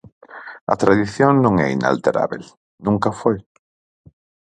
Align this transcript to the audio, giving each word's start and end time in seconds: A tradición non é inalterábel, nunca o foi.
A 0.73 0.75
tradición 0.81 1.33
non 1.43 1.53
é 1.65 1.67
inalterábel, 1.77 2.43
nunca 2.85 3.13
o 3.13 3.17
foi. 3.21 3.37